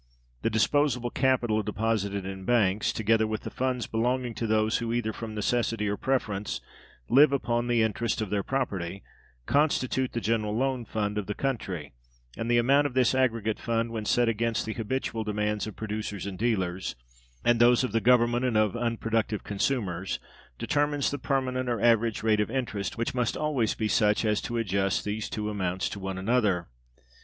The 0.41 0.49
disposable 0.49 1.11
capital 1.11 1.61
deposited 1.61 2.25
in 2.25 2.43
banks, 2.43 2.91
together 2.91 3.27
with 3.27 3.41
the 3.41 3.51
funds 3.51 3.85
belonging 3.85 4.33
to 4.33 4.47
those 4.47 4.79
who, 4.79 4.91
either 4.91 5.13
from 5.13 5.35
necessity 5.35 5.87
or 5.87 5.95
preference, 5.95 6.59
live 7.07 7.31
upon 7.31 7.67
the 7.67 7.83
interest 7.83 8.19
of 8.19 8.31
their 8.31 8.41
property, 8.41 9.03
constitute 9.45 10.13
the 10.13 10.19
general 10.19 10.57
loan 10.57 10.85
fund 10.85 11.19
of 11.19 11.27
the 11.27 11.35
country; 11.35 11.93
and 12.35 12.49
the 12.49 12.57
amount 12.57 12.87
of 12.87 12.95
this 12.95 13.13
aggregate 13.13 13.59
fund, 13.59 13.91
when 13.91 14.05
set 14.05 14.27
against 14.27 14.65
the 14.65 14.73
habitual 14.73 15.23
demands 15.23 15.67
of 15.67 15.75
producers 15.75 16.25
and 16.25 16.39
dealers, 16.39 16.95
and 17.45 17.59
those 17.59 17.83
of 17.83 17.91
the 17.91 18.01
Government 18.01 18.43
and 18.43 18.57
of 18.57 18.75
unproductive 18.75 19.43
consumers, 19.43 20.17
determines 20.57 21.11
the 21.11 21.19
permanent 21.19 21.69
or 21.69 21.79
average 21.79 22.23
rate 22.23 22.39
of 22.39 22.49
interest, 22.49 22.97
which 22.97 23.13
must 23.13 23.37
always 23.37 23.75
be 23.75 23.87
such 23.87 24.25
as 24.25 24.41
to 24.41 24.57
adjust 24.57 25.05
these 25.05 25.29
two 25.29 25.47
amounts 25.47 25.87
to 25.87 25.99
one 25.99 26.17
another. 26.17 26.65